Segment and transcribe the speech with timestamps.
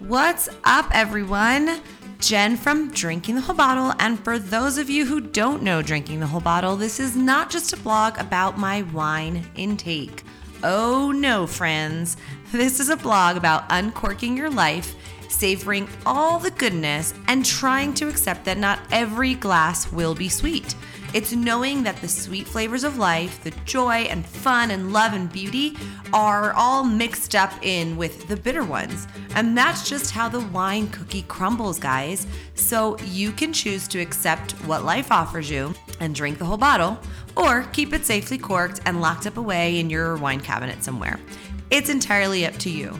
[0.00, 1.78] What's up, everyone?
[2.20, 3.92] Jen from Drinking the Whole Bottle.
[3.98, 7.50] And for those of you who don't know Drinking the Whole Bottle, this is not
[7.50, 10.22] just a blog about my wine intake.
[10.64, 12.16] Oh no, friends.
[12.50, 14.94] This is a blog about uncorking your life,
[15.28, 20.74] savoring all the goodness, and trying to accept that not every glass will be sweet.
[21.12, 25.30] It's knowing that the sweet flavors of life, the joy and fun and love and
[25.30, 25.76] beauty
[26.12, 29.08] are all mixed up in with the bitter ones.
[29.34, 32.28] And that's just how the wine cookie crumbles, guys.
[32.54, 36.98] So you can choose to accept what life offers you and drink the whole bottle,
[37.36, 41.18] or keep it safely corked and locked up away in your wine cabinet somewhere.
[41.70, 42.98] It's entirely up to you.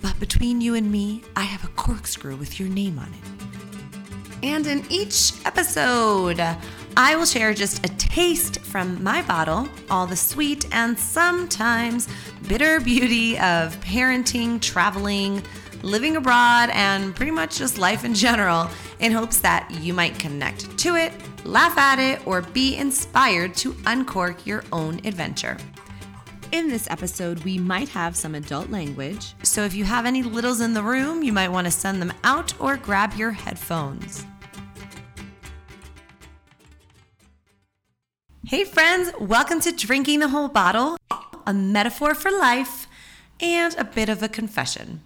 [0.00, 4.44] But between you and me, I have a corkscrew with your name on it.
[4.44, 6.40] And in each episode,
[6.96, 12.06] I will share just a taste from my bottle, all the sweet and sometimes
[12.46, 15.42] bitter beauty of parenting, traveling,
[15.82, 18.68] living abroad, and pretty much just life in general,
[19.00, 23.74] in hopes that you might connect to it, laugh at it, or be inspired to
[23.86, 25.56] uncork your own adventure.
[26.52, 30.60] In this episode, we might have some adult language, so if you have any littles
[30.60, 34.26] in the room, you might want to send them out or grab your headphones.
[38.52, 40.98] Hey, friends, welcome to Drinking the Whole Bottle,
[41.46, 42.86] a metaphor for life
[43.40, 45.00] and a bit of a confession.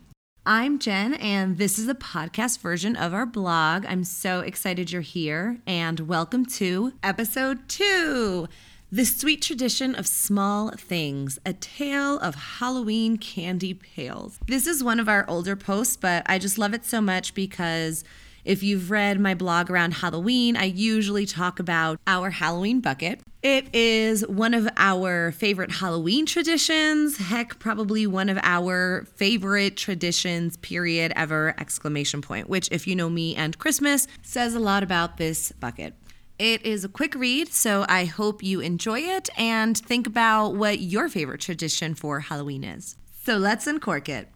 [0.44, 3.86] I'm Jen, and this is a podcast version of our blog.
[3.86, 8.48] I'm so excited you're here, and welcome to episode two
[8.90, 14.40] The Sweet Tradition of Small Things, a tale of Halloween candy pails.
[14.48, 18.02] This is one of our older posts, but I just love it so much because
[18.46, 23.20] if you've read my blog around Halloween, I usually talk about our Halloween bucket.
[23.42, 27.16] It is one of our favorite Halloween traditions.
[27.16, 33.10] Heck, probably one of our favorite traditions, period, ever, exclamation point, which, if you know
[33.10, 35.94] me and Christmas, says a lot about this bucket.
[36.38, 40.78] It is a quick read, so I hope you enjoy it and think about what
[40.80, 42.96] your favorite tradition for Halloween is.
[43.24, 44.28] So let's uncork it.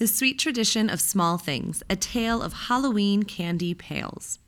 [0.00, 4.38] The Sweet Tradition of Small Things, a tale of Halloween candy pails.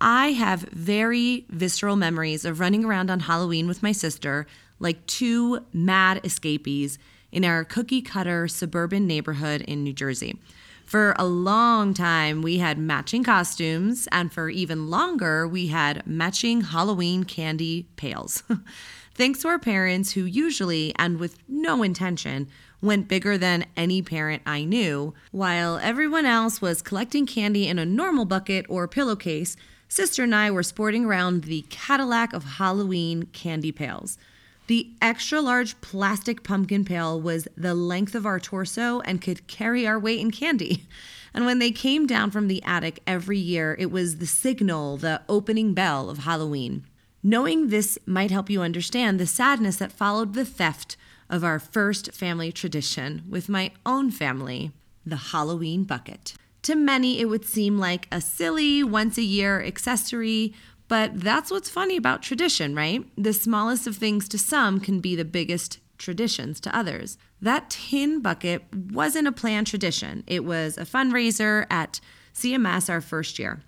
[0.00, 4.44] I have very visceral memories of running around on Halloween with my sister
[4.80, 6.98] like two mad escapees
[7.30, 10.36] in our cookie cutter suburban neighborhood in New Jersey.
[10.84, 16.62] For a long time, we had matching costumes, and for even longer, we had matching
[16.62, 18.42] Halloween candy pails.
[19.16, 22.48] Thanks to our parents, who usually, and with no intention,
[22.82, 25.14] went bigger than any parent I knew.
[25.30, 29.56] While everyone else was collecting candy in a normal bucket or pillowcase,
[29.88, 34.18] sister and I were sporting around the Cadillac of Halloween candy pails.
[34.66, 39.86] The extra large plastic pumpkin pail was the length of our torso and could carry
[39.86, 40.84] our weight in candy.
[41.34, 45.20] And when they came down from the attic every year, it was the signal, the
[45.28, 46.84] opening bell of Halloween.
[47.26, 50.96] Knowing this might help you understand the sadness that followed the theft
[51.28, 54.70] of our first family tradition with my own family,
[55.04, 56.34] the Halloween bucket.
[56.62, 60.54] To many, it would seem like a silly, once a year accessory,
[60.86, 63.04] but that's what's funny about tradition, right?
[63.18, 67.18] The smallest of things to some can be the biggest traditions to others.
[67.42, 71.98] That tin bucket wasn't a planned tradition, it was a fundraiser at
[72.32, 73.62] CMS our first year.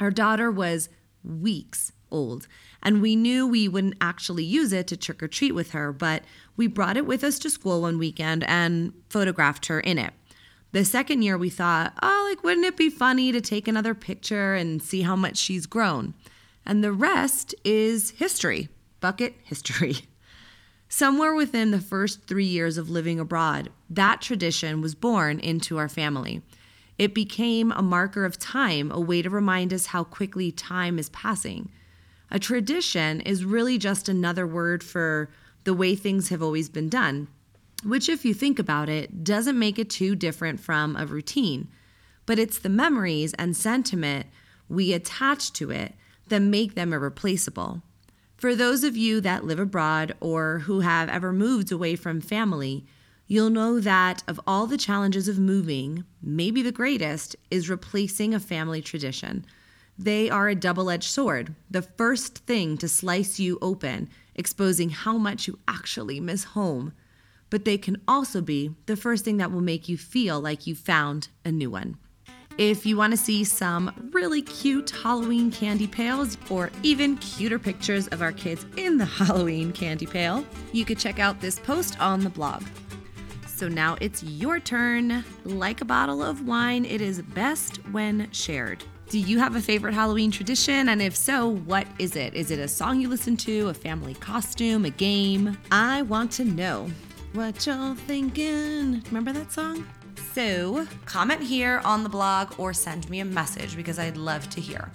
[0.00, 0.88] Our daughter was
[1.22, 2.46] weeks old,
[2.82, 6.22] and we knew we wouldn't actually use it to trick or treat with her, but
[6.56, 10.14] we brought it with us to school one weekend and photographed her in it.
[10.72, 14.54] The second year, we thought, oh, like, wouldn't it be funny to take another picture
[14.54, 16.14] and see how much she's grown?
[16.66, 18.68] And the rest is history,
[19.00, 19.98] bucket history.
[20.88, 25.88] Somewhere within the first three years of living abroad, that tradition was born into our
[25.88, 26.42] family.
[26.98, 31.08] It became a marker of time, a way to remind us how quickly time is
[31.10, 31.70] passing.
[32.30, 35.30] A tradition is really just another word for
[35.64, 37.28] the way things have always been done,
[37.84, 41.68] which, if you think about it, doesn't make it too different from a routine.
[42.26, 44.26] But it's the memories and sentiment
[44.68, 45.94] we attach to it
[46.28, 47.82] that make them irreplaceable.
[48.36, 52.84] For those of you that live abroad or who have ever moved away from family,
[53.26, 58.40] you'll know that of all the challenges of moving, maybe the greatest is replacing a
[58.40, 59.44] family tradition.
[59.98, 65.16] They are a double edged sword, the first thing to slice you open exposing how
[65.16, 66.92] much you actually miss home.
[67.50, 70.74] But they can also be the first thing that will make you feel like you
[70.74, 71.96] found a new one.
[72.56, 78.06] If you want to see some really cute Halloween candy pails or even cuter pictures
[78.08, 82.20] of our kids in the Halloween candy pail, you could check out this post on
[82.20, 82.62] the blog.
[83.46, 85.24] So now it's your turn.
[85.44, 88.84] Like a bottle of wine, it is best when shared.
[89.10, 90.88] Do you have a favorite Halloween tradition?
[90.88, 92.34] And if so, what is it?
[92.34, 95.56] Is it a song you listen to, a family costume, a game?
[95.70, 96.90] I want to know
[97.34, 99.02] what y'all thinking.
[99.06, 99.86] Remember that song?
[100.32, 104.60] So, comment here on the blog or send me a message because I'd love to
[104.60, 104.90] hear.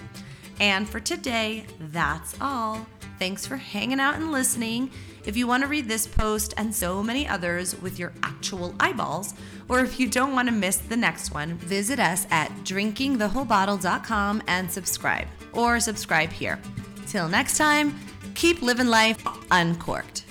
[0.60, 2.86] And for today, that's all.
[3.20, 4.90] Thanks for hanging out and listening.
[5.26, 9.34] If you want to read this post and so many others with your actual eyeballs,
[9.68, 14.72] or if you don't want to miss the next one, visit us at drinkingthewholebottle.com and
[14.72, 16.60] subscribe, or subscribe here.
[17.08, 18.00] Till next time,
[18.36, 19.22] keep living life
[19.52, 20.24] uncorked.